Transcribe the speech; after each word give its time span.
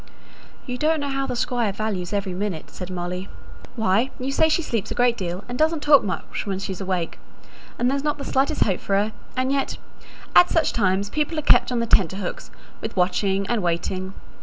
"You 0.65 0.79
don't 0.79 0.99
know 0.99 1.09
how 1.09 1.27
the 1.27 1.35
Squire 1.35 1.71
values 1.71 2.11
every 2.11 2.33
minute," 2.33 2.71
said 2.71 2.89
Molly. 2.89 3.29
"Why, 3.75 4.09
you 4.19 4.31
say 4.31 4.49
she 4.49 4.63
sleeps 4.63 4.89
a 4.89 4.95
great 4.95 5.15
deal, 5.15 5.43
and 5.47 5.59
doesn't 5.59 5.81
talk 5.81 6.03
much 6.03 6.47
when 6.47 6.57
she's 6.57 6.81
awake, 6.81 7.19
and 7.77 7.87
there's 7.87 8.03
not 8.03 8.17
the 8.17 8.25
slightest 8.25 8.63
hope 8.63 8.79
for 8.79 8.95
her. 8.95 9.11
And 9.37 9.51
yet, 9.51 9.77
at 10.35 10.49
such 10.49 10.73
times, 10.73 11.11
people 11.11 11.37
are 11.37 11.43
kept 11.43 11.71
on 11.71 11.81
the 11.81 11.85
tenter 11.85 12.17
hooks 12.17 12.49
with 12.81 12.97
watching 12.97 13.45
and 13.45 13.61
waiting. 13.61 14.15